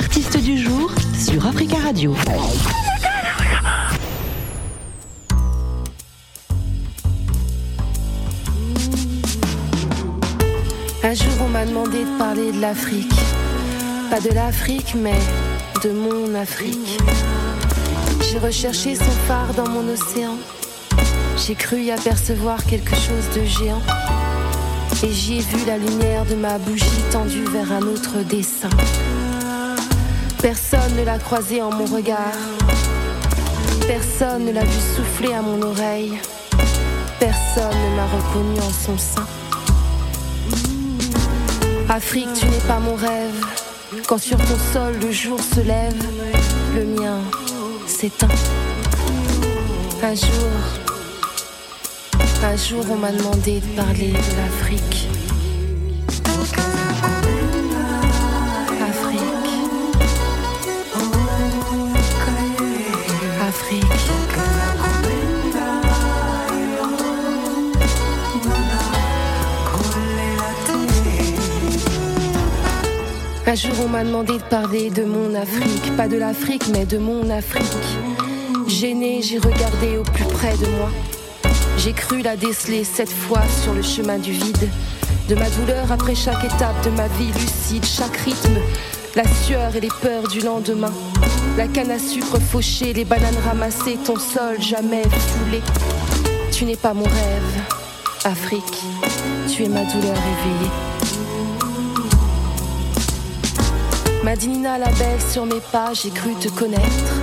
[0.00, 2.14] l'artiste du jour sur Africa Radio.
[11.02, 13.12] Un jour, on m'a demandé de parler de l'Afrique.
[14.08, 15.18] Pas de l'Afrique, mais
[15.82, 17.00] de mon Afrique.
[18.30, 20.36] J'ai recherché son phare dans mon océan.
[21.36, 23.82] J'ai cru y apercevoir quelque chose de géant.
[25.02, 28.70] Et j'y ai vu la lumière de ma bougie tendue vers un autre dessin.
[30.42, 32.16] Personne ne l'a croisé en mon regard.
[33.86, 36.18] Personne ne l'a vu souffler à mon oreille.
[37.18, 39.26] Personne ne m'a reconnu en son sein.
[41.88, 43.44] Afrique, tu n'es pas mon rêve.
[44.06, 46.04] Quand sur ton sol le jour se lève,
[46.74, 47.20] le mien
[47.86, 48.28] s'éteint.
[50.02, 50.50] Un jour,
[52.44, 55.08] un jour on m'a demandé de parler de l'Afrique.
[73.48, 76.98] Un jour on m'a demandé de parler de mon Afrique, pas de l'Afrique mais de
[76.98, 77.64] mon Afrique.
[78.66, 80.90] Gêné, j'ai regardé au plus près de moi.
[81.78, 84.68] J'ai cru la déceler cette fois sur le chemin du vide.
[85.30, 88.58] De ma douleur après chaque étape de ma vie lucide, chaque rythme,
[89.16, 90.92] la sueur et les peurs du lendemain.
[91.56, 95.62] La canne à sucre fauchée, les bananes ramassées, ton sol jamais foulé.
[96.52, 97.62] Tu n'es pas mon rêve,
[98.26, 98.82] Afrique,
[99.50, 101.07] tu es ma douleur éveillée.
[104.28, 107.14] Madinina la belle sur mes pas, j'ai cru te connaître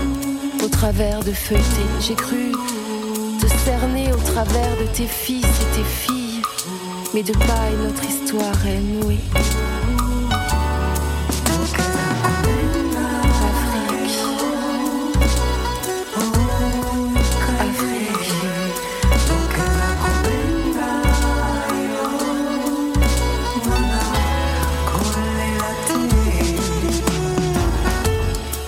[0.64, 1.86] au travers de feuilletés.
[2.00, 2.52] J'ai cru
[3.40, 6.42] te cerner au travers de tes fils et tes filles.
[7.14, 9.20] Mais de paille, notre histoire est nouée?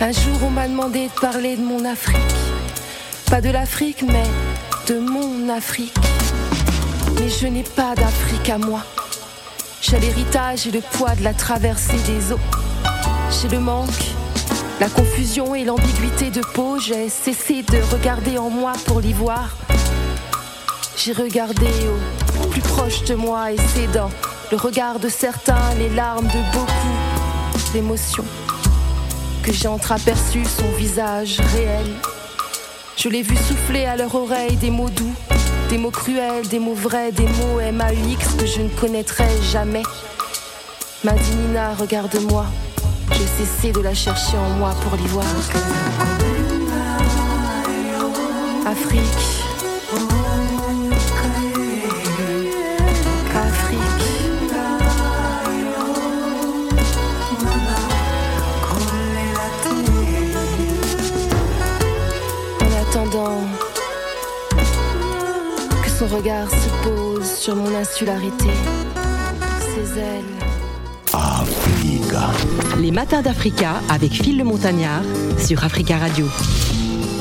[0.07, 2.15] Un jour on m'a demandé de parler de mon Afrique.
[3.29, 4.23] Pas de l'Afrique, mais
[4.87, 5.93] de mon Afrique.
[7.19, 8.85] Mais je n'ai pas d'Afrique à moi.
[9.81, 12.39] J'ai l'héritage et le poids de la traversée des eaux.
[13.31, 13.89] J'ai le manque,
[14.79, 16.79] la confusion et l'ambiguïté de peau.
[16.79, 19.57] J'ai cessé de regarder en moi pour l'y voir.
[20.95, 21.67] J'ai regardé
[22.41, 24.09] au plus proche de moi et c'est dans
[24.51, 28.23] le regard de certains, les larmes de beaucoup d'émotions
[29.53, 31.85] j'ai entreaperçu son visage réel.
[32.97, 35.13] Je l'ai vu souffler à leur oreille des mots doux,
[35.69, 39.83] des mots cruels, des mots vrais, des mots MAUX que je ne connaîtrai jamais.
[41.03, 42.45] Madinina, regarde-moi.
[43.13, 45.25] J'ai cessé de la chercher en moi pour l'y voir.
[48.65, 49.36] Afrique.
[66.09, 68.49] Son regard se pose sur mon insularité,
[69.59, 70.23] ses ailes.
[72.79, 75.01] Les matins d'Africa avec Phil le Montagnard
[75.39, 76.25] sur Africa Radio.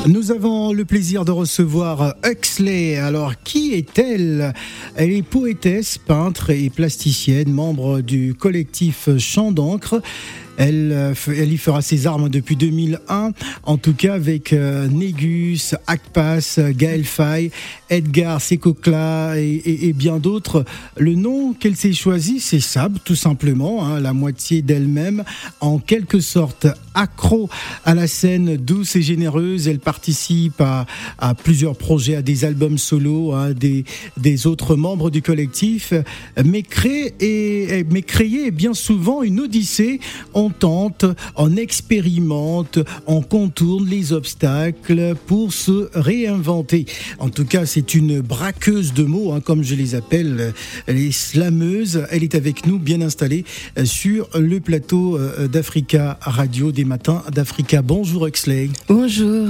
[0.05, 2.97] Nous avons le plaisir de recevoir Huxley.
[2.97, 4.53] Alors, qui est-elle?
[4.95, 10.01] Elle est poétesse, peintre et plasticienne, membre du collectif Chant d'encre.
[10.57, 13.31] Elle, euh, elle y fera ses armes depuis 2001,
[13.63, 17.51] en tout cas avec euh, Négus, Akpas, Gaël Faye,
[17.89, 20.65] Edgar Sekokla et, et- et bien d'autres.
[20.97, 25.23] Le nom qu'elle s'est choisi, c'est Sab, tout simplement, hein, la moitié d'elle-même,
[25.61, 27.49] en quelque sorte accro
[27.85, 29.67] à la scène douce et généreuse.
[29.67, 30.85] Elle participe à,
[31.19, 33.85] à plusieurs projets, à des albums solo, hein, des,
[34.17, 35.93] des autres membres du collectif,
[36.43, 38.03] mais crée et mais
[38.51, 39.99] bien souvent une odyssée.
[40.49, 41.05] Tente,
[41.35, 46.85] on expérimente, on contourne les obstacles pour se réinventer.
[47.19, 50.53] En tout cas, c'est une braqueuse de mots, hein, comme je les appelle,
[50.87, 52.05] les slameuses.
[52.11, 53.45] Elle est avec nous, bien installée
[53.77, 57.81] euh, sur le plateau euh, d'Africa Radio des matins d'Africa.
[57.81, 58.69] Bonjour Huxley.
[58.87, 59.47] Bonjour.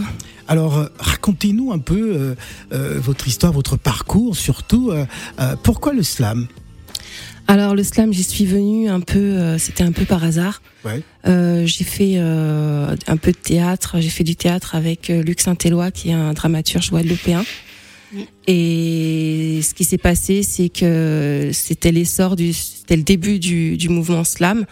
[0.47, 2.35] Alors, euh, racontez-nous un peu euh,
[2.71, 4.91] euh, votre histoire, votre parcours, surtout.
[4.91, 5.05] euh,
[5.39, 6.47] euh, pourquoi le slam?
[7.47, 10.61] Alors le slam, j'y suis venue un peu, euh, c'était un peu par hasard.
[10.83, 11.01] Ouais.
[11.27, 13.97] Euh, j'ai fait euh, un peu de théâtre.
[13.99, 17.43] J'ai fait du théâtre avec euh, Luc Saint-Éloi, qui est un dramaturge guadeloupéen.
[18.47, 23.89] Et ce qui s'est passé, c'est que c'était l'essor du, c'était le début du, du
[23.89, 24.65] mouvement slam.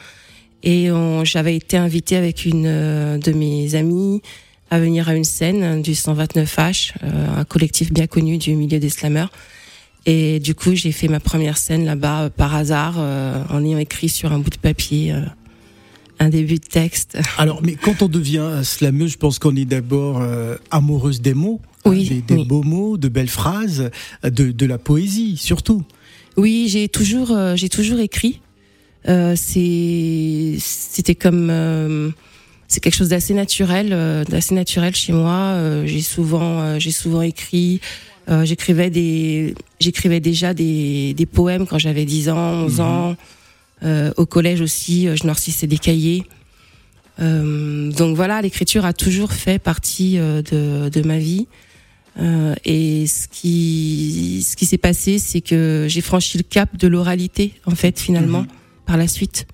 [0.63, 0.87] Et
[1.23, 4.21] j'avais été invitée avec une de mes amies
[4.71, 9.27] à venir à une scène du 129H, un collectif bien connu du milieu des slammers.
[10.05, 14.31] Et du coup, j'ai fait ma première scène là-bas par hasard, en ayant écrit sur
[14.33, 15.15] un bout de papier
[16.19, 17.17] un début de texte.
[17.37, 20.23] Alors, mais quand on devient slameuse, je pense qu'on est d'abord
[20.69, 21.59] amoureuse des mots.
[21.85, 23.89] Hein, oui, des, beaux mots, de belles phrases,
[24.23, 25.83] de, de la poésie surtout.
[26.37, 28.41] Oui, j'ai toujours, euh, j'ai toujours écrit.
[29.07, 32.09] Euh, c'était comme, euh,
[32.67, 35.57] c'est quelque chose d'assez naturel, euh, d'assez naturel chez moi.
[35.85, 37.81] j'ai souvent, j'ai souvent écrit.
[38.43, 42.85] J'écrivais des, j'écrivais déjà des, des poèmes quand j'avais 10 ans, 11 mhm.
[42.85, 43.15] ans.
[44.17, 46.23] au collège aussi, je noircissais des cahiers.
[47.19, 51.47] donc voilà, l'écriture a toujours fait partie de, de ma vie.
[52.19, 56.87] Euh, et ce qui, ce qui s'est passé, c'est que j'ai franchi le cap de
[56.87, 58.47] l'oralité, en fait, finalement, mhm.
[58.85, 59.47] par la suite.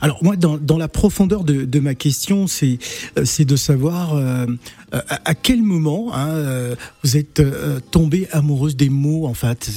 [0.00, 2.78] Alors moi, dans, dans la profondeur de, de ma question, c'est
[3.18, 4.46] euh, c'est de savoir euh,
[4.92, 7.42] à, quel moment hein, vous êtes
[7.90, 9.26] tombée amoureuse des mots.
[9.26, 9.68] En fait,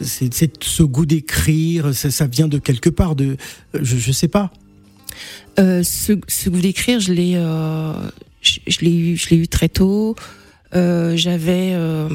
[0.00, 3.14] c'est ce goût d'écrire, ça, ça, vient de quelque part.
[3.14, 3.36] De
[3.74, 4.50] je je sais pas.
[5.56, 7.32] ce, ce goût d'écrire, je l'ai
[8.42, 10.16] je, je l'ai eu eu très tôt.
[10.74, 12.08] Euh, j'avais, euh,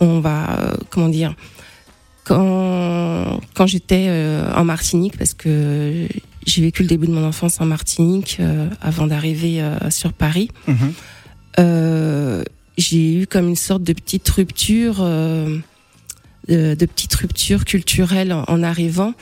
[0.00, 1.34] on va, euh, comment dire,
[2.24, 4.08] quand, quand j'étais
[4.54, 6.08] en Martinique, parce que
[6.46, 8.38] j'ai vécu le début de mon enfance en Martinique
[8.80, 10.48] avant d'arriver sur Paris.
[10.68, 12.44] Mhm.
[12.78, 15.60] j'ai eu comme une sorte de petite rupture, de,
[16.48, 19.12] de, petite rupture culturelle en, arrivant.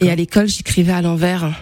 [0.00, 1.58] Et à l'école, j'écrivais à l'envers.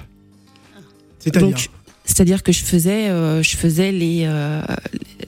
[1.21, 1.57] C'est-à-dire
[2.05, 4.27] c'est-à-dire que je faisais, je faisais les,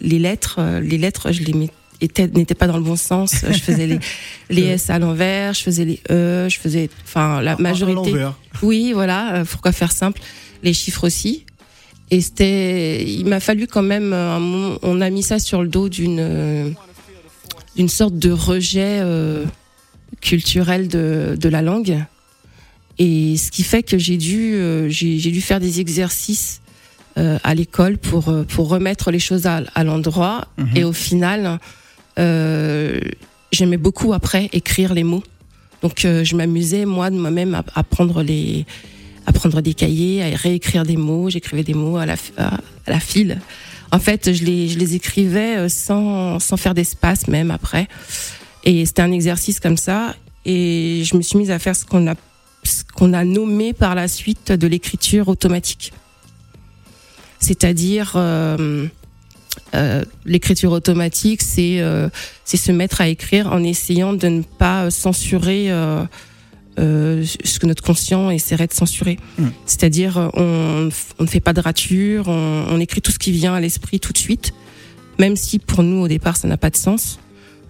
[0.01, 1.71] les lettres, euh, les lettres, je les
[2.01, 3.35] n'étaient pas dans le bon sens.
[3.51, 3.99] Je faisais les,
[4.51, 8.15] les S à l'envers, je faisais les E, je faisais, enfin, la majorité.
[8.63, 9.37] Oui, voilà.
[9.37, 10.21] Euh, pourquoi faire simple
[10.63, 11.45] Les chiffres aussi.
[12.11, 15.69] Et c'était, il m'a fallu quand même un moment, on a mis ça sur le
[15.69, 16.71] dos d'une, euh,
[17.77, 19.01] d'une sorte de rejet
[20.21, 22.05] culturel de, de la langue.
[22.99, 24.57] Et ce qui fait que j'ai dû,
[24.89, 26.61] j'ai dû faire des exercices
[27.17, 30.49] euh, à l'école pour euh, pour remettre les choses à, à l'endroit.
[30.59, 30.71] Mhm.
[30.75, 31.57] Et au final, euh,
[32.17, 35.23] j'aimais beaucoup après écrire les mots.
[35.83, 38.65] Donc je m'amusais moi de moi-même à, prendre les
[39.27, 41.31] à prendre des cahiers, à réécrire des mots.
[41.31, 43.41] J'écrivais des mots à la file.
[43.93, 47.89] En fait, je les je les écrivais sans sans faire d'espace même après.
[48.65, 50.17] Et c'était un exercice comme ça.
[50.47, 52.15] Et je me suis mise à faire ce qu'on a
[52.65, 55.93] ce qu'on a nommé par la suite de l'écriture automatique
[57.45, 58.87] c'est-à-dire euh,
[59.75, 62.09] euh, l'écriture automatique, c'est euh,
[62.45, 65.69] c'est se mettre à écrire en essayant de ne pas censurer
[66.77, 69.19] ce que notre conscient essaierait de censurer.
[69.39, 69.49] Hmm.
[69.67, 70.91] C'est-à-dire on,
[71.21, 74.19] ne fait pas de rature, on, écrit tout ce qui vient à l'esprit tout de
[74.19, 74.53] suite,
[75.19, 77.19] même si pour nous au départ ça n'a pas de sens,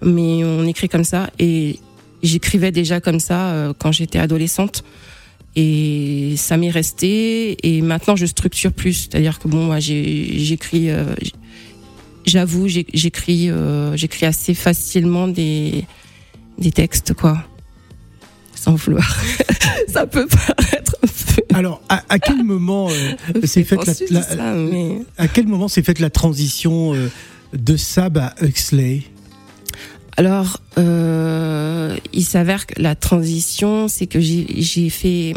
[0.01, 1.79] mais on écrit comme ça et
[2.23, 4.83] j'écrivais déjà comme ça quand j'étais adolescente.
[5.55, 7.57] Et ça m'est resté.
[7.63, 9.07] Et maintenant, je structure plus.
[9.09, 10.89] C'est-à-dire que bon, moi, j'écris.
[12.25, 15.85] Euh, j'avoue, j'écris, euh, j'écris assez facilement des
[16.57, 17.43] des textes, quoi.
[18.55, 19.17] Sans vouloir.
[19.87, 20.95] ça peut paraître.
[21.53, 24.55] Alors, à, quel moment euh, s'est faite la,
[25.17, 26.93] à quel moment s'est faite la transition
[27.53, 29.03] de Sab à Huxley?
[30.17, 35.33] Alors, euh, il s'avère que la transition, c'est que j'ai fait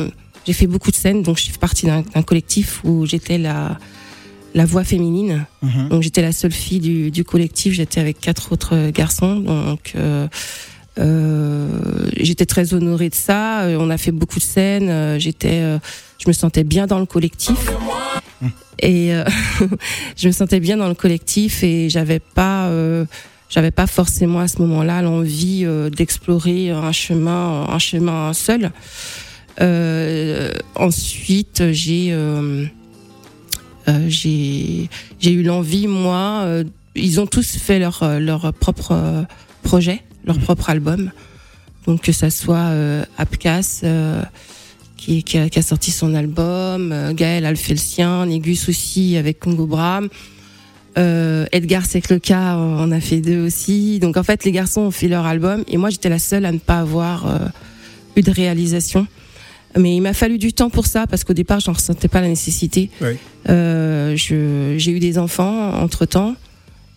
[0.47, 3.79] j'ai fait beaucoup de scènes, donc je suis partie d'un collectif où j'étais la
[4.59, 5.47] la voix féminine.
[5.63, 5.89] Mhm.
[5.89, 7.73] Donc j'étais la seule fille du, du collectif.
[7.73, 9.37] J'étais avec quatre autres garçons.
[9.37, 10.29] Donc euh,
[10.99, 13.63] euh, j'étais très honorée de ça.
[13.63, 14.91] Euh, on a fait beaucoup de scènes.
[14.91, 15.79] Euh, j'étais, euh,
[16.19, 17.71] je me sentais bien dans le collectif.
[18.81, 19.11] Et
[20.17, 22.71] je me sentais bien dans le collectif et j'avais pas
[23.49, 28.71] j'avais pas forcément à ce moment-là l'envie euh, d'explorer un chemin, un chemin seul.
[29.61, 32.67] Euh, ensuite, j'ai euh, euh
[34.09, 34.89] j'ai
[35.21, 36.43] j'ai eu l'envie, moi.
[36.45, 36.65] Euh,
[36.95, 39.27] ils ont tous fait leur leur propre
[39.63, 40.43] projet, leur mmh.
[40.43, 41.11] propre album.
[41.87, 42.71] Donc que ça soit
[43.17, 43.83] Apcas.
[44.97, 49.17] Qui, qui, a, qui, a, sorti son album, Gaël a fait le sien, Négus aussi
[49.17, 50.09] avec Congo Bram.
[50.99, 54.01] Euh, Edgar Secleca on a fait deux aussi.
[54.01, 56.53] Donc en fait, les garçons ont fait leur album et moi j'étais la seule à
[56.53, 57.39] ne pas avoir euh,
[58.17, 59.07] eu de réalisation.
[59.79, 62.29] Mais il m'a fallu du temps pour ça parce qu'au départ, j'en ressentais pas la
[62.29, 62.91] nécessité.
[63.49, 66.35] Euh, j'ai eu des enfants entre temps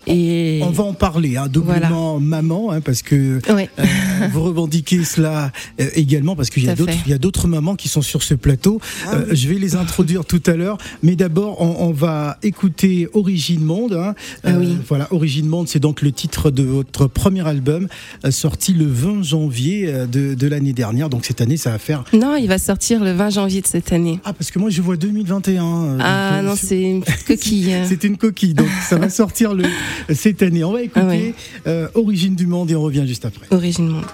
[0.07, 3.65] Et on va en parler, hein, doublement maman, hein, parce que euh,
[4.31, 7.75] vous revendiquez cela euh, également, parce qu'il y a d'autres, il y a d'autres mamans
[7.75, 8.79] qui sont sur ce plateau.
[9.05, 13.07] Ah euh, je vais les introduire tout à l'heure, mais d'abord on, on, va écouter
[13.13, 13.93] Origine Monde.
[13.93, 14.15] Hein.
[14.43, 14.75] Ah oui.
[14.87, 17.87] Voilà, Origine Monde, c'est donc le titre de votre premier album
[18.29, 21.09] sorti le 20 janvier de, de l'année dernière.
[21.09, 22.03] Donc cette année, ça va faire.
[22.13, 24.19] Non, il va sortir le 20 janvier de cette année.
[24.23, 25.97] Ah, parce que moi je vois 2021.
[25.99, 27.75] Ah non, c'est une coquille.
[27.87, 29.65] c'est une coquille, donc ça va sortir le
[30.13, 30.63] cette année.
[30.63, 31.33] On va écouter
[31.65, 33.47] ah euh, Origine du monde et on revient juste après.
[33.51, 34.05] Origine du monde.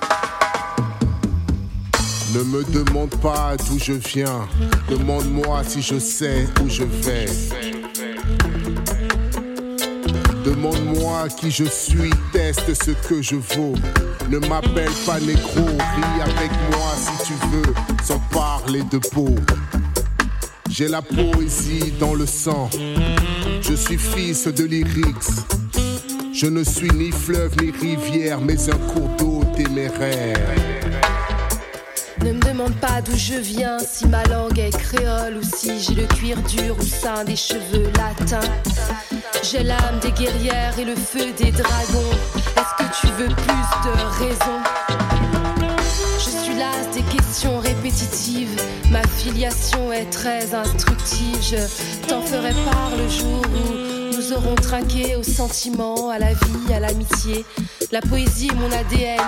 [2.34, 4.48] Ne me demande pas d'où je viens,
[4.90, 7.26] demande-moi si je sais où je vais.
[10.46, 13.74] Demande-moi qui je suis, teste ce que je vaux.
[14.30, 19.36] Ne m'appelle pas négro, ris avec moi si tu veux, sans parler de peau.
[20.70, 22.70] J'ai la poésie dans le sang,
[23.62, 25.67] je suis fils de lyrics.
[26.40, 30.38] Je ne suis ni fleuve ni rivière, mais un cours d'eau téméraire.
[32.24, 35.96] Ne me demande pas d'où je viens, si ma langue est créole ou si j'ai
[35.96, 38.48] le cuir dur ou sein des cheveux latins.
[39.42, 42.14] J'ai l'âme des guerrières et le feu des dragons.
[42.56, 44.60] Est-ce que tu veux plus de raison?
[46.20, 48.62] Je suis las des questions répétitives.
[48.92, 51.42] Ma filiation est très instructive.
[51.42, 53.87] Je t'en ferai part le jour où
[54.28, 57.46] nous aurons trinqué au sentiment, à la vie, à l'amitié.
[57.92, 59.20] La poésie est mon ADN,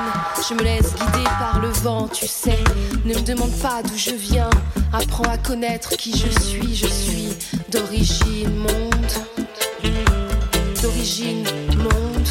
[0.47, 2.57] je me laisse guider par le vent, tu sais.
[3.05, 4.49] Ne me demande pas d'où je viens,
[4.91, 7.29] apprends à connaître qui je suis, je suis
[7.69, 9.11] d'origine monde.
[10.81, 11.43] D'origine
[11.77, 12.27] monde.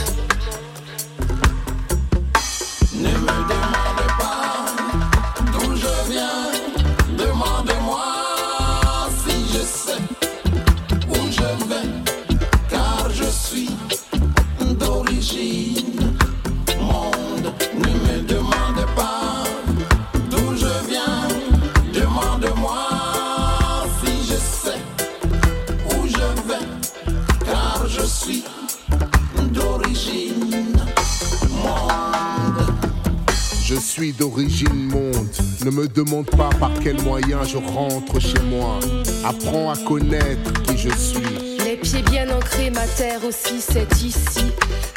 [35.78, 38.80] Me demande pas par quel moyen je rentre chez moi.
[39.24, 41.58] Apprends à connaître qui je suis.
[41.64, 44.52] Les pieds bien ancrés, ma terre aussi, c'est ici.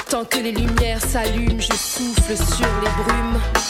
[0.09, 3.60] Tant que les lumières s'allument, je souffle sur les brumes.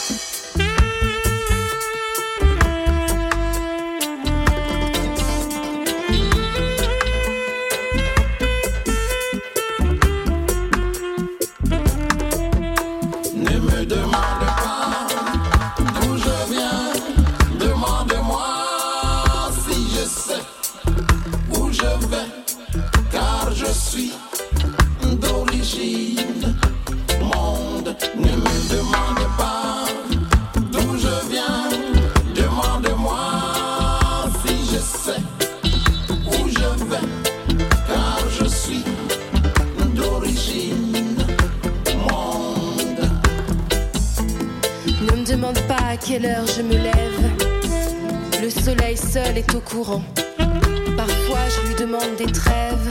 [52.18, 52.90] Des trêves,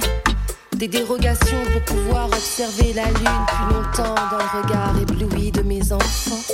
[0.75, 5.91] des dérogations pour pouvoir observer la lune plus longtemps dans le regard ébloui de mes
[5.91, 6.53] enfants.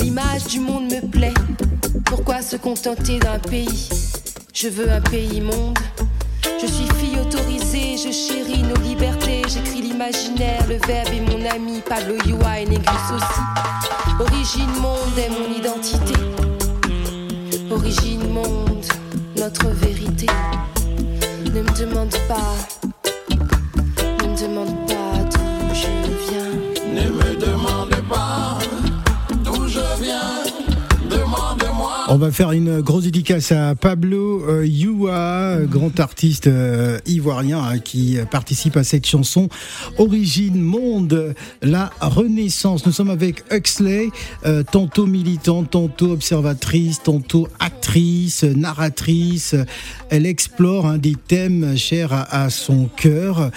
[0.00, 1.34] L'image du monde me plaît.
[2.06, 3.88] Pourquoi se contenter d'un pays?
[4.52, 5.78] Je veux un pays monde.
[6.60, 9.42] Je suis fille autorisée, je chéris nos libertés.
[9.48, 11.80] J'écris l'imaginaire, le verbe est mon ami.
[11.86, 14.20] Pablo Yua et Négus aussi.
[14.20, 16.14] Origine monde est mon identité.
[17.70, 18.84] Origine monde
[19.36, 20.26] notre vérité.
[21.54, 22.54] Ne me demande pas,
[24.22, 26.52] ne me demande pas d'où je viens.
[26.94, 28.58] Ne me demande pas
[29.44, 30.48] d'où je viens.
[32.10, 37.78] On va faire une grosse dédicace à Pablo euh, Yua, grand artiste euh, ivoirien hein,
[37.80, 39.50] qui participe à cette chanson
[39.98, 42.86] Origine Monde, la Renaissance.
[42.86, 44.08] Nous sommes avec Huxley,
[44.46, 49.54] euh, tantôt militante, tantôt observatrice, tantôt actrice, narratrice.
[50.10, 53.50] Elle explore hein, des thèmes chers à, son cœur.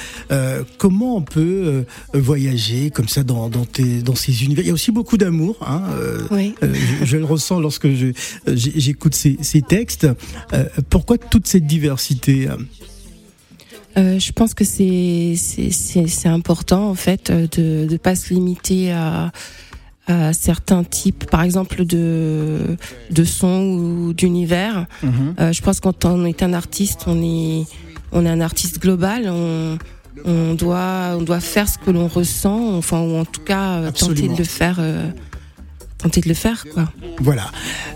[0.78, 3.66] comment on peut voyager comme ça dans, dans,
[4.04, 4.64] dans, ces univers?
[4.64, 5.58] Il y a aussi beaucoup d'amour.
[5.62, 5.82] Hein,
[6.32, 6.56] oui.
[6.62, 8.14] je, je, le ressens lorsque euh,
[8.48, 10.08] j'écoute ces, textes.
[10.54, 12.48] Euh, pourquoi toute cette diversité
[13.98, 19.34] euh, je pense que c'est c'est important en fait de ne pas se limiter à,
[20.08, 22.78] à, certains types, par exemple de
[23.10, 24.86] de sons ou d'univers.
[25.04, 25.54] Mhm.
[25.54, 27.66] je pense que quand on est un artiste, on est
[28.12, 29.30] on est un artiste global.
[29.30, 29.78] On,
[30.26, 33.92] on doit, on doit faire ce que l'on ressent, enfin, ou en tout cas euh,
[33.92, 35.10] tenter de le faire, euh,
[36.02, 36.92] tenter de le faire, quoi.
[37.20, 37.52] Voilà.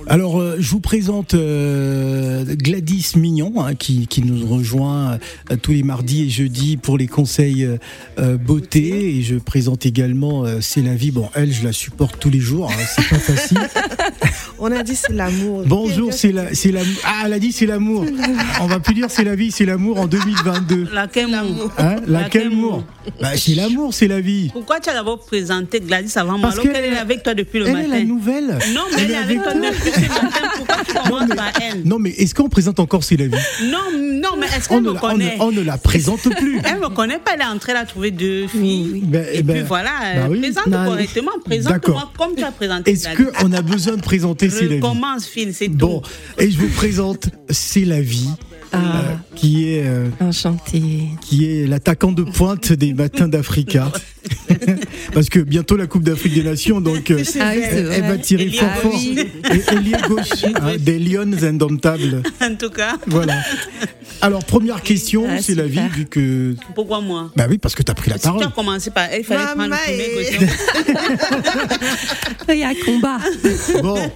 [0.07, 5.17] Alors, euh, je vous présente euh, Gladys Mignon, hein, qui, qui nous rejoint
[5.51, 7.67] euh, tous les mardis et jeudis pour les conseils
[8.39, 9.17] beauté.
[9.17, 11.11] Et je présente également euh, C'est la vie.
[11.11, 12.71] Bon, elle, je la supporte tous les jours.
[12.71, 13.57] hein, c'est pas facile.
[14.59, 15.63] On a dit c'est l'amour.
[15.65, 16.95] Bonjour, c'est la, c'est l'amour.
[17.03, 18.05] Ah, elle a dit c'est l'amour.
[18.61, 20.87] On va plus dire c'est la vie, c'est l'amour en 2022.
[20.93, 22.83] Laquelle l'amour Hein Laquelle Laquelle amour
[23.21, 24.49] bah, C'est l'amour, c'est la vie.
[24.53, 27.59] Pourquoi tu as d'abord présenté Gladys avant moi Parce alors qu'elle est- avec toi depuis
[27.59, 28.57] le matin la nouvelle.
[28.73, 30.29] Non, mais elle est avec toi depuis ce matin.
[30.57, 31.83] Pourquoi tu commences par elle?
[31.83, 34.83] Non, mais est-ce qu'on présente encore c'est la vie Non, non, mais est-ce on qu'elle
[34.83, 35.37] ne, me la, on, ne, connaît?
[35.39, 36.59] on ne la présente plus.
[36.63, 39.01] Elle me connaît pas, elle est en train de trouver deux filles.
[39.05, 40.39] Ben, Et ben, puis voilà, bah euh, oui.
[40.39, 43.09] présente Non, correctement, présente-moi comme tu as présenté Est-ce
[43.39, 46.01] qu'on a besoin de présenter c'est la vie Recommence, Phil, c'est Bon,
[46.37, 48.29] et je vous présente C'est la vie,
[48.71, 49.01] Ah, euh,
[49.35, 51.03] qui est euh, enchantée.
[51.21, 53.91] qui est l'attaquant de pointe des matins d'Africa.
[55.13, 58.49] Parce que bientôt la Coupe d'Afrique des Nations, donc euh, Ah oui, elle, va tirer
[58.51, 58.91] fort fort.
[58.91, 59.01] gauche.
[59.07, 62.21] Et ailier gauche, hein, des Lions indomptables.
[62.41, 63.35] En tout cas, Voilà.
[64.21, 67.31] Alors première question, Ah, c'est la vie, vu que pourquoi moi?
[67.35, 68.43] Bah oui, parce que t'as pris la Si tu parole.
[68.43, 70.47] as commencé par elle, il fallait prendre Maman le premier et- question.
[72.49, 73.17] Il y a combat.
[73.81, 74.11] Bon,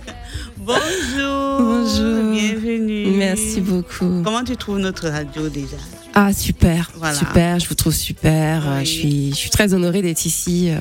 [0.57, 1.59] Bonjour.
[1.59, 2.31] Bonjour.
[2.31, 3.07] Bienvenue.
[3.17, 4.21] Merci beaucoup.
[4.23, 5.77] Comment tu trouves notre radio déjà?
[6.13, 7.15] Ah super, Voilà.
[7.15, 7.59] super.
[7.59, 8.67] Je vous trouve super.
[8.67, 8.85] euh, Oui.
[8.85, 10.67] Je suis, je suis très honorée d'être ici.
[10.69, 10.77] euh,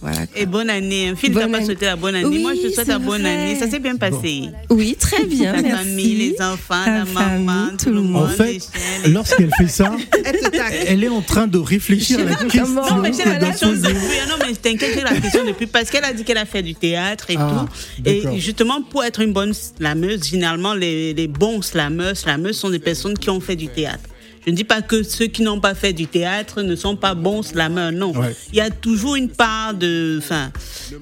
[0.00, 0.18] voilà.
[0.34, 1.14] Et bonne année.
[1.30, 2.26] Bonne t'a pas souhaité la bonne année.
[2.26, 3.30] Oui, Moi, je te souhaite la bonne vrai.
[3.30, 3.58] année.
[3.58, 4.42] Ça s'est bien passé.
[4.68, 5.52] Oui, très bien.
[5.56, 5.84] La merci.
[5.88, 8.30] famille, les enfants, la, La maman, tout le en monde.
[8.30, 8.60] fait, chiens,
[9.04, 9.94] les- lorsqu'elle fait ça,
[10.88, 13.84] Elle est en train de réfléchir à la question Non, mais j'ai la question depuis.
[14.28, 16.74] Non, mais t'inquiète, j'ai la question depuis parce qu'elle a dit qu'elle a fait du
[16.74, 17.66] théâtre et Ah,
[18.04, 18.08] tout.
[18.08, 22.80] Et justement, pour être une bonne slameuse, généralement, les, les bons slameurs, slameuses sont des
[22.80, 24.00] personnes qui ont fait du théâtre.
[24.44, 27.14] Je ne dis pas que ceux qui n'ont pas fait du théâtre ne sont pas
[27.14, 28.10] bons slameurs, non.
[28.18, 28.34] Ouais.
[28.52, 30.50] Il y a toujours une part de, enfin,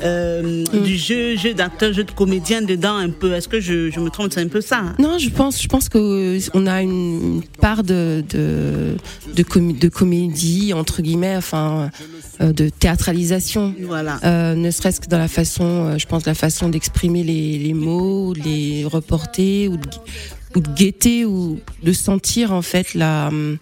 [0.03, 3.33] euh, du jeu, jeu d'acteur, jeu de comédien dedans un peu.
[3.35, 4.31] Est-ce que je, je me trompe?
[4.35, 4.79] C'est un peu ça.
[4.81, 8.97] hein Non, je pense, je pense que euh, a une part de de
[9.35, 11.91] de, comé- de comédie entre guillemets, enfin,
[12.43, 13.75] euh, de théâtralisation.
[13.87, 14.19] Voilà.
[14.25, 18.35] Euh, ne serait-ce que dans la façon, je pense, la façon d'exprimer les, les mots,
[18.35, 19.89] de les reporter ou de,
[20.57, 23.59] ou de guetter ou de sentir en fait la hum,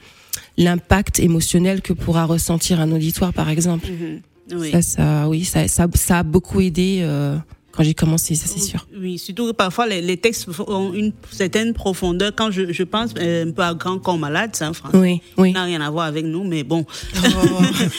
[0.57, 3.87] l'impact émotionnel que pourra ressentir un auditoire, par exemple.
[3.88, 4.20] Mhm.
[4.59, 4.70] Oui.
[4.72, 7.37] Ça, ça, oui, ça, ça, ça a beaucoup aidé euh,
[7.79, 8.85] quand j'ai commencé, ça c'est sûr.
[9.01, 12.33] Oui, surtout que parfois les, les textes ont une certaine profondeur.
[12.35, 14.99] Quand je, je pense euh, un peu à Grand Corps Malade, c'est un français.
[14.99, 15.53] Oui, oui.
[15.53, 16.85] Ça n'a rien à voir avec nous, mais bon.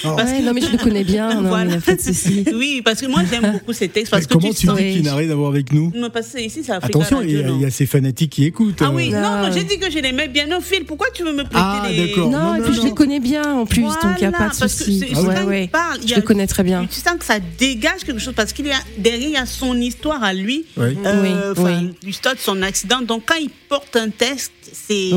[0.04, 1.64] Ouais, non mais je le connais bien, non, Voilà.
[1.64, 2.44] il n'y a pas de souci.
[2.54, 4.12] Oui, parce que moi j'aime beaucoup ces textes.
[4.12, 6.10] Parce Mais que comment tu tu dis qu'il n'a rien à voir avec nous Non,
[6.10, 8.82] parce que ici c'est Africa Attention, il y, y a ces fanatiques qui écoutent.
[8.82, 9.22] Ah oui, euh.
[9.22, 9.52] non, Non.
[9.54, 10.48] j'ai dit que je l'aimais bien.
[10.48, 12.30] Non, Phil, pourquoi tu veux me prêter Ah, d'accord.
[12.30, 14.38] Non, non, et puis je les connais bien en plus, donc il n'y a Voilà,
[14.38, 15.04] pas de parce que souci.
[15.16, 15.44] ouais.
[15.44, 15.70] ouais.
[16.06, 16.86] Je le connais très bien.
[16.86, 19.46] Tu sens que ça dégage quelque chose parce qu'il y a derrière il y a
[19.46, 20.98] son histoire à lui, Oui.
[21.06, 21.94] euh, Oui, enfin, oui.
[22.04, 23.02] l'histoire de son accident.
[23.02, 25.12] Donc quand il porte un texte, c'est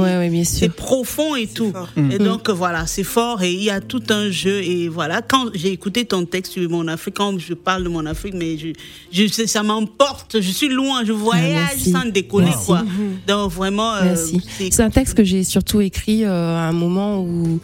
[0.69, 1.73] profond et tout.
[2.11, 5.23] Et donc euh, voilà, c'est fort et il y a tout un jeu et voilà.
[5.23, 8.57] Quand j'ai écouté ton texte sur mon Afrique, quand je parle de mon Afrique, mais
[8.59, 8.69] je,
[9.13, 10.41] je ça m'emporte.
[10.41, 11.91] Je suis loin, je voyage Ah, merci.
[11.93, 12.67] sans décoller Merci.
[12.67, 12.83] quoi.
[13.27, 17.61] Donc vraiment, euh, c'est- un texte que j'ai surtout écrit euh, à un moment où,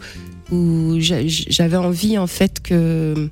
[0.51, 3.29] où j'a- j'avais envie en fait que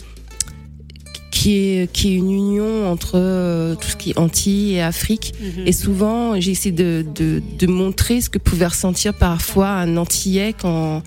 [1.48, 5.34] qui est qui est une union entre euh, tout ce qui est Antilles et Afrique
[5.42, 5.66] Mhm.
[5.68, 10.54] et souvent j'ai essayé de, de de montrer ce que pouvait ressentir parfois un Antillais
[10.62, 11.04] quand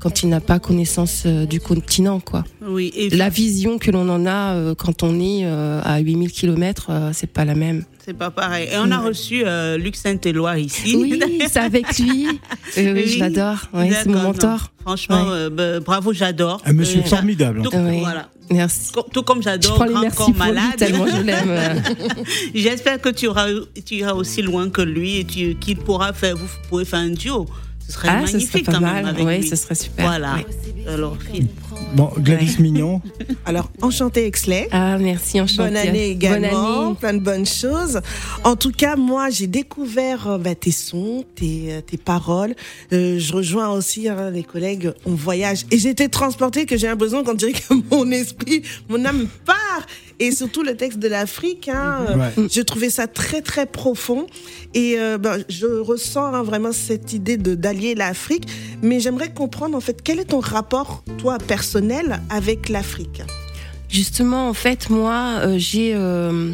[0.00, 2.42] quand il n'a pas connaissance euh, du continent quoi.
[2.68, 2.92] oui.
[2.96, 6.90] Et La vision que l'on en a euh, quand on est euh, à 8000 km,
[7.12, 7.84] c'est pas la même.
[8.06, 8.68] C'est pas pareil.
[8.72, 10.94] Et on a reçu euh, Luc Saint-Éloi ici.
[10.96, 12.28] Oui, c'est avec lui.
[12.76, 13.58] Oui, oui, je l'adore.
[13.72, 14.50] Oui, c'est mon mentor.
[14.50, 14.58] non.
[14.84, 15.28] Franchement, Ouais.
[15.32, 16.60] euh, bah, bravo, j'adore.
[16.64, 17.62] Un monsieur Euh, formidable.
[17.62, 18.00] tout- Oui.
[18.00, 18.28] Voilà.
[18.50, 18.92] Merci.
[19.12, 20.76] Tout comme j'adore prends les Grand merci Corps Malade.
[20.78, 21.82] tellement je l'aime.
[22.54, 23.48] J'espère que tu, auras,
[23.84, 27.46] tu iras aussi loin que lui et qu'il pourra faire, vous pourrez faire un duo.
[27.86, 29.06] Ce serait Ah, ce serait pas quand même mal.
[29.08, 29.48] avec Oui, lui.
[29.48, 30.06] ce serait super.
[30.06, 30.34] Voilà.
[30.34, 30.46] Ouais.
[30.92, 31.46] Alors, Phil.
[31.94, 33.00] Bon, Gladys Mignon,
[33.44, 34.68] Alors, enchanté Exley.
[34.72, 35.68] Ah, merci, enchantée.
[35.70, 36.94] Bonne année également, Bonne année.
[37.00, 38.00] plein de bonnes choses.
[38.44, 42.54] En tout cas, moi, j'ai découvert euh, bah, tes sons, tes, euh, tes paroles.
[42.92, 45.64] Euh, je rejoins aussi hein, les collègues, on voyage.
[45.70, 49.86] Et j'ai été transportée que j'ai l'impression qu'on dirait que mon esprit, mon âme part.
[50.18, 52.48] Et surtout le texte de l'Afrique, hein, euh, Ouais.
[52.50, 54.26] je trouvais ça très très profond.
[54.72, 58.44] Et euh, ben, je ressens hein, vraiment cette idée de d'allier l'Afrique.
[58.82, 63.22] Mais j'aimerais comprendre en fait quel est ton rapport, toi, personnel, avec l'Afrique?
[63.90, 65.92] Justement, en fait, moi, euh, j'ai.
[65.94, 66.52] euh,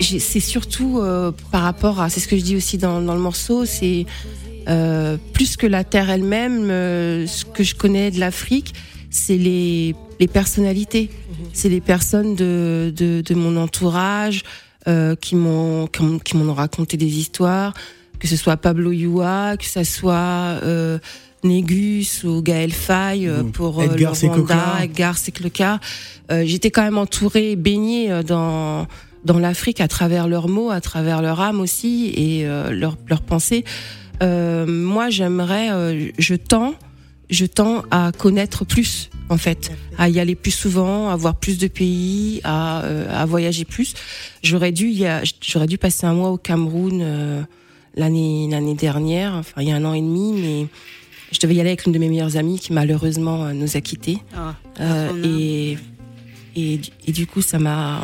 [0.00, 2.08] j'ai- c'est surtout euh, par rapport à.
[2.08, 4.06] C'est ce que je dis aussi dans, dans le morceau, c'est.
[4.66, 8.72] euh, plus que la terre elle-même, euh, ce que je connais de l'Afrique,
[9.10, 11.10] c'est les, les personnalités,
[11.52, 14.42] c'est les personnes de, de, de mon entourage
[14.88, 15.86] euh, qui m'ont
[16.24, 17.72] qui m'ont- raconté des histoires,
[18.20, 20.98] que ce soit Pablo Yua, que ce soit euh,
[21.42, 23.52] Négus ou Gaël Faye euh, Mmh.
[23.52, 24.14] pour euh, Edgar.
[24.14, 25.80] Rwanda, Edgar Sekloka.
[26.30, 28.86] Euh, J'étais quand même entourée, baignée euh, dans
[29.24, 33.22] dans l'Afrique à travers leurs mots, à travers leur âme aussi et euh, leurs leurs
[33.22, 33.64] pensées.
[34.22, 36.74] Euh, moi, j'aimerais, euh, je tends,
[37.30, 41.58] je tends à connaître plus, en fait, à y aller plus souvent, à voir plus
[41.58, 43.94] de pays, à, euh, à voyager plus.
[44.42, 47.42] J'aurais dû, y a- j'aurais dû passer un mois au Cameroun euh,
[47.96, 50.66] l'année l'année dernière, enfin il y a un an et demi, mais
[51.32, 53.80] je devais y aller avec l'une de mes meilleures amies qui malheureusement euh, nous a
[53.80, 54.18] quittés.
[54.36, 55.78] Ah, Euh, et,
[56.56, 58.02] et, et du coup, ça m'a.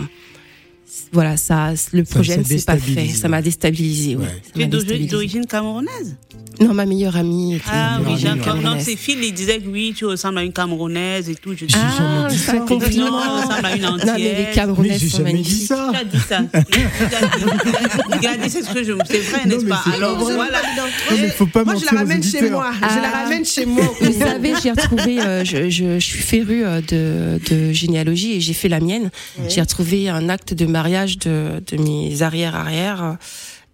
[1.12, 3.08] Voilà, ça, le projet ne s'est pas fait.
[3.08, 4.16] Ça m'a déstabilisé.
[4.16, 4.26] Ouais.
[4.54, 4.66] Tu es
[5.06, 6.16] d'origine camerounaise
[6.60, 7.54] Non, ma meilleure amie.
[7.56, 8.22] était Ah oui.
[8.24, 8.84] Non, camerounaise.
[8.84, 11.52] ses filles, ils disaient que oui, tu ressembles à une camerounaise et tout.
[11.56, 12.60] Je dis, Ah, dit c'est un ça.
[12.66, 13.10] compliment.
[13.10, 14.32] Non, ressemble à une Non, mais les.
[14.32, 15.66] Mais Camerounaises j'ai sont jamais dit magnifiques.
[15.68, 15.90] ça.
[15.92, 16.38] Tu as dit ça.
[16.70, 18.92] Tu as dit- Regardez, c'est ce que je.
[19.08, 19.82] C'est vrai, n'est-ce mais pas?
[19.84, 20.58] c'est Alors voilà.
[20.76, 22.70] Non, mais faut pas Moi, je la aux ramène chez moi.
[22.80, 23.22] Je la Ah.
[23.24, 23.84] ramène chez moi.
[24.00, 28.40] Vous savez, j'ai retrouvé, euh, je, je, je suis férue euh, de, de généalogie et
[28.40, 29.10] j'ai fait la mienne.
[29.48, 33.16] J'ai retrouvé un acte de mariage de, de mes arrière-arrière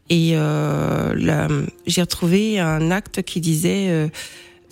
[0.08, 1.14] et euh,
[1.86, 4.08] j'ai retrouvé un acte qui disait euh,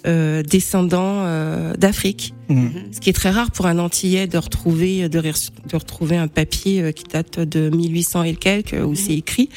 [0.07, 2.35] euh, descendant euh, d'Afrique.
[2.49, 2.69] Mmh.
[2.93, 6.29] Ce qui est très rare pour un Antillais de retrouver de, re- de retrouver un
[6.29, 9.49] papier euh, qui date de 1800 et quelques où c'est écrit.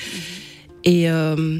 [0.84, 1.60] Et euh,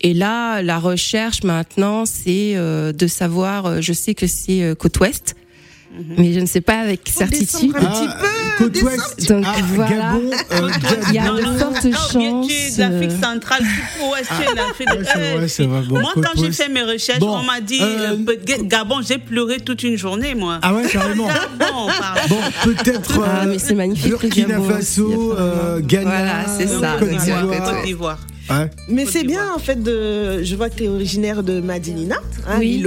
[0.00, 3.66] et là, la recherche maintenant, c'est euh, de savoir.
[3.66, 5.34] euh, Je sais que c'est euh, côte ouest,
[6.16, 7.72] mais je ne sais pas avec certitude.
[7.72, 9.28] descendre un petit peu, côte ouest.
[9.28, 9.90] Donc, ah, voilà.
[9.90, 10.70] Gabon, euh,
[11.08, 12.78] Il y a de fortes Tu es chances.
[12.78, 13.62] l'Afrique euh, centrale,
[14.10, 14.30] ouest,
[15.90, 19.60] Moi, quand j'ai fait mes recherches, Bon, on m'a dit euh, euh, Gabon, j'ai pleuré
[19.60, 20.58] toute une journée, moi.
[20.62, 21.26] Ah ouais, carrément.
[21.58, 21.88] Gabon.
[22.28, 27.84] Bon, peut-être Ah, euh, mais c'est magnifique, Burkina Faso, euh, Ghana, Voilà, c'est ça, Côte
[27.84, 28.18] d'Ivoire.
[28.50, 28.56] Ouais.
[28.56, 28.70] Ouais.
[28.88, 30.42] Mais c'est bien en fait de.
[30.42, 32.82] Je vois que tu es originaire de Madinina, hein, Oui.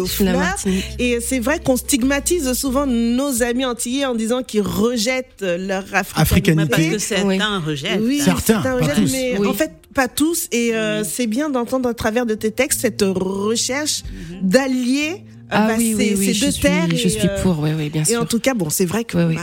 [1.00, 6.70] Et c'est vrai qu'on stigmatise souvent nos amis antillais en disant qu'ils rejettent leur Africanité.
[6.70, 8.00] Parce que certains rejettent.
[8.02, 9.12] Oui, Certains, rejettent, tous.
[9.12, 9.48] mais Oui.
[9.48, 10.48] en fait pas tous.
[10.52, 14.04] Et euh, c'est bien d'entendre à travers de tes textes cette recherche
[14.42, 15.18] d'allier euh,
[15.50, 16.88] Ah bah, oui, ces, oui, oui, je deux suis, terres.
[16.90, 18.28] je et, suis euh, pour, oui, oui, bien Et en sûr.
[18.30, 19.36] tout cas, bon, c'est vrai qu'il Oui,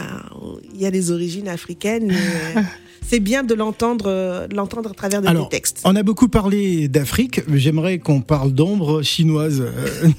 [0.42, 0.80] oui.
[0.80, 2.14] y a les origines africaines, mais
[2.56, 2.62] euh,
[3.08, 5.80] c'est bien de l'entendre, euh, l'entendre à travers de Alors, tes textes.
[5.84, 9.62] on a beaucoup parlé d'Afrique, mais j'aimerais qu'on parle d'ombre chinoise.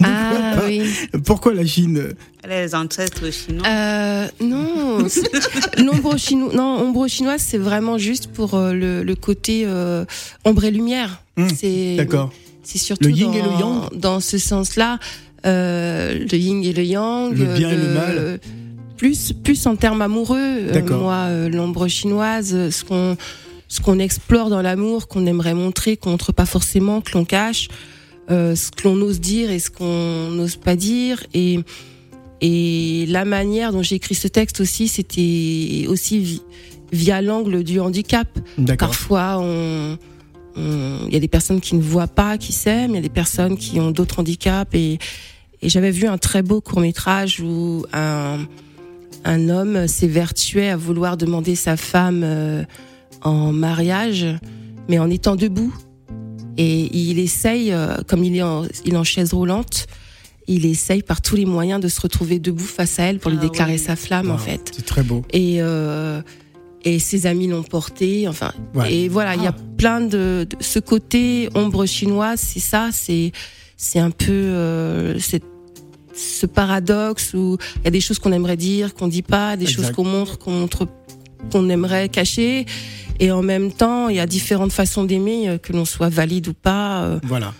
[0.03, 0.81] Ah oui.
[1.25, 2.13] Pourquoi la Chine
[2.47, 3.65] Les ancêtres chinois.
[3.67, 4.97] Euh, non,
[5.77, 10.05] l'ombre chinoise, non, ombre chinoise, c'est vraiment juste pour euh, le, le côté euh,
[10.45, 11.21] ombre et lumière.
[11.55, 12.31] C'est D'accord.
[12.63, 14.99] C'est surtout Le yin dans, et le yang dans ce sens-là,
[15.45, 18.39] euh, le yin et le yang, Le bien et le mal.
[18.99, 20.37] Plus, plus en termes amoureux.
[20.37, 23.15] Euh, moi, euh, l'ombre chinoise, euh, ce qu'on,
[23.69, 27.69] ce qu'on explore dans l'amour, qu'on aimerait montrer, qu'on montre pas forcément, que l'on cache,
[28.29, 31.59] euh, ce que l'on ose dire et ce qu'on n'ose pas dire, et
[32.41, 36.41] et la manière dont j'ai écrit ce texte aussi, c'était aussi vi-
[36.93, 38.27] via l'angle du handicap.
[38.87, 39.97] Parfois, on-
[40.55, 43.09] il y a des personnes qui ne voient pas, qui s'aiment, il y a des
[43.09, 44.73] personnes qui ont d'autres handicaps.
[44.75, 44.99] Et,
[45.61, 48.39] et j'avais vu un très beau court métrage où un,
[49.25, 52.63] un homme s'évertuait à vouloir demander sa femme euh,
[53.21, 54.25] en mariage,
[54.87, 55.73] mais en étant debout.
[56.57, 59.87] Et il essaye, euh, comme il est en, il est en chaise roulante,
[60.47, 63.37] il essaye par tous les moyens de se retrouver debout face à elle pour lui
[63.39, 63.79] Ah déclarer oui.
[63.79, 64.71] sa flamme, en fait.
[64.75, 65.23] C'est très beau.
[65.31, 66.21] Et, euh,
[66.83, 68.27] et ses amis l'ont porté.
[68.27, 68.93] Enfin, Ouais.
[68.93, 73.31] et voilà, il y a plein de, de- ce côté ombre chinoise, c'est ça, c'est
[73.81, 75.17] c'est un peu euh,
[76.19, 79.63] ce paradoxe où il y a des choses qu'on aimerait dire, qu'on dit pas, des
[79.65, 79.77] Exact.
[79.77, 80.87] choses qu'on montre, qu'on montre,
[81.51, 82.65] qu'on aimerait cacher,
[83.21, 86.47] et en même temps, il y a différentes façons d'aimer, euh, que l'on soit valide
[86.49, 87.03] ou pas.
[87.03, 87.53] euh, Voilà.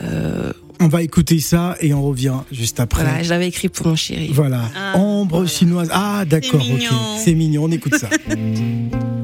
[0.00, 3.02] euh, On va écouter ça et on revient juste après.
[3.04, 4.30] voilà, je l'avais écrit pour mon chéri.
[4.32, 4.62] Voilà.
[4.76, 5.48] Ah, Ombre voilà.
[5.48, 5.88] chinoise.
[5.92, 6.88] Ah, d'accord, ok.
[7.18, 8.08] C'est mignon, on écoute ça.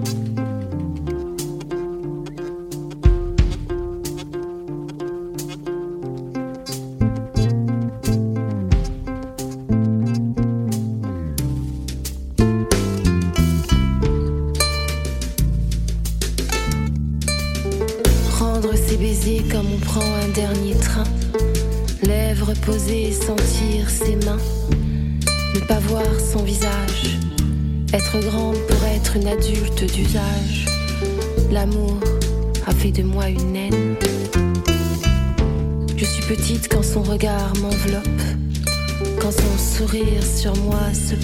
[40.93, 41.15] se.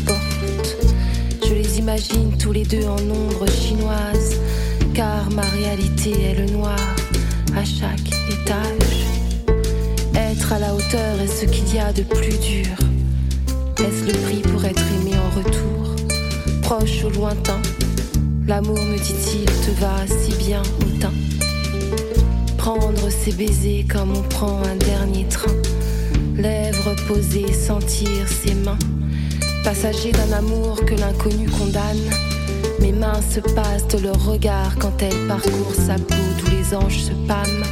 [1.46, 4.36] Je les imagine tous les deux en ombre chinoise,
[4.94, 6.78] car ma réalité est le noir
[7.56, 9.06] à chaque étage.
[10.14, 12.74] Être à la hauteur est ce qu'il y a de plus dur.
[13.78, 15.96] Est-ce le prix pour être aimé en retour?
[16.62, 17.60] Proche ou lointain,
[18.46, 21.12] l'amour me dit-il te va si bien au teint.
[22.56, 25.54] Prendre ses baisers comme on prend un dernier train.
[26.36, 28.78] Lèvres posées, sentir ses mains.
[29.68, 32.10] Passager d'un amour que l'inconnu condamne.
[32.80, 37.02] Mes mains se passent de leur regard quand elles parcourent sa peau d'où les anges
[37.02, 37.66] se pâment.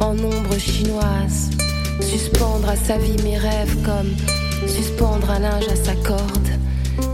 [0.00, 1.50] En ombre chinoise,
[2.00, 4.10] suspendre à sa vie mes rêves comme
[4.66, 6.48] suspendre un linge à sa corde.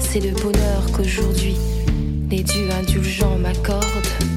[0.01, 1.59] C'est le bonheur qu'aujourd'hui
[2.31, 4.28] les dieux indulgents m'accordent.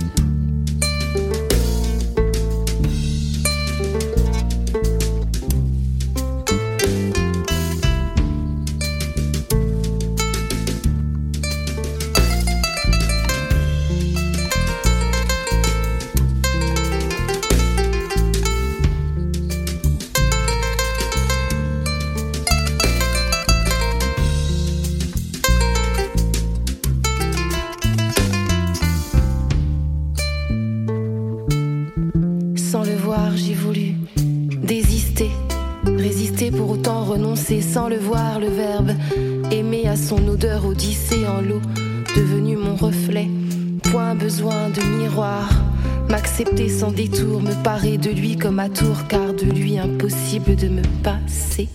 [46.31, 50.69] M'accepter sans détour, me parer de lui comme à tour, car de lui impossible de
[50.69, 51.67] me passer.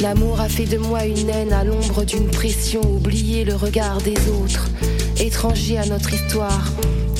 [0.00, 4.16] L'amour a fait de moi une haine à l'ombre d'une pression, oublier le regard des
[4.40, 4.68] autres,
[5.18, 6.64] étranger à notre histoire.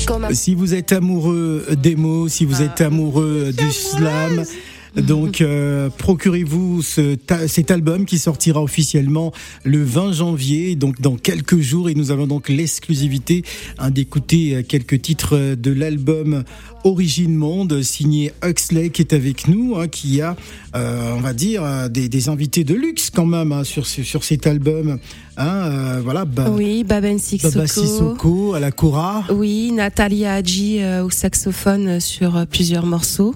[0.07, 4.45] Comme un Si vous êtes amoureux des mots, si vous êtes amoureux du slam,
[4.95, 9.31] donc euh, procurez-vous cet album qui sortira officiellement
[9.63, 13.43] le 20 janvier, donc dans quelques jours, et nous avons donc l'exclusivité
[13.79, 16.43] hein, d'écouter euh, quelques titres de l'album
[16.83, 20.35] Origine Monde signé Huxley qui est avec nous, hein, qui a,
[20.75, 24.23] euh, on va dire, euh, des, des invités de luxe quand même hein, sur sur
[24.23, 24.97] cet album.
[25.37, 27.67] Hein, euh, voilà, Oui, Baben Baba Sissoko.
[27.67, 29.23] Sissoko à la Cora.
[29.31, 33.35] Oui, Natalia Hadji euh, au saxophone sur plusieurs morceaux.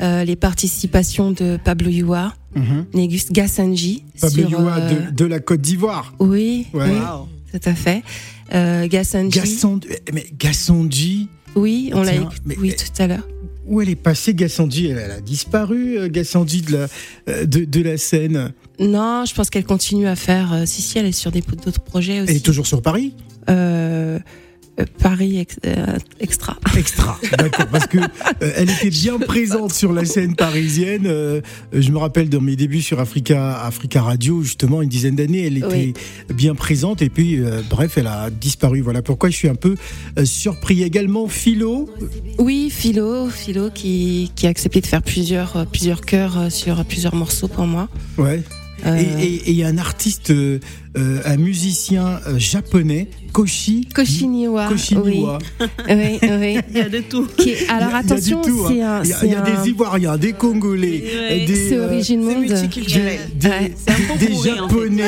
[0.00, 2.34] Euh, les participations de Pablo Yua.
[2.92, 4.02] Négus Gassanji.
[4.20, 6.12] Pablo sur, euh, de, de la Côte d'Ivoire.
[6.18, 6.86] Oui, Ouais.
[6.90, 6.98] oui,
[7.52, 8.02] tout à fait.
[8.88, 9.38] Gassanji.
[9.38, 9.80] Gasson,
[10.12, 12.12] mais Gassandji, Oui, on l'a
[12.60, 13.26] oui, tout à l'heure.
[13.66, 16.86] où elle est passée Gassandji elle, elle a disparu, euh, Gassandji de la,
[17.28, 18.52] euh, de, de la scène.
[18.78, 20.52] Non, je pense qu'elle continue à faire.
[20.52, 22.30] euh, si, si, elle est sur d'autres projets aussi.
[22.30, 23.14] Elle est toujours sur Paris?
[23.50, 24.18] Euh,
[25.02, 26.56] Paris ex- euh, Extra.
[26.76, 31.04] Extra, d'accord, parce que euh, elle était bien présente sur la scène parisienne.
[31.06, 31.40] euh,
[31.72, 35.58] je me rappelle dans mes débuts sur Africa, Africa Radio, justement, une dizaine d'années, elle
[35.58, 35.94] était Oui.
[36.34, 37.02] bien présente.
[37.02, 38.80] Et puis, euh, bref, elle a disparu.
[38.80, 39.74] Voilà pourquoi je suis un peu
[40.18, 40.82] euh, surpris.
[40.82, 41.88] Également, Philo,
[42.38, 46.84] Oui, Philo, Philo qui, qui a accepté de faire plusieurs, euh, plusieurs chœurs euh, sur
[46.84, 47.88] plusieurs morceaux pour moi.
[48.18, 48.42] ouais.
[48.86, 50.60] Euh, Et- il y a un artiste, euh,
[50.96, 53.86] euh, un musicien euh, japonais, Koshi.
[53.94, 54.68] Koshiniwa.
[54.68, 55.38] Koshiniwa.
[55.60, 56.58] Oui, oui, oui.
[56.70, 57.26] Il y a de tout.
[57.36, 58.42] Qui est- alors Il y a- attention, hein.
[58.68, 59.02] c'est un.
[59.02, 61.44] Il y a, il y a un- des Ivoiriens, des Congolais, Ouais.
[61.46, 62.44] des, C'est euh, Origine C'est Monde.
[62.46, 62.68] des,
[64.26, 64.54] des fait.
[64.56, 65.02] Japonais,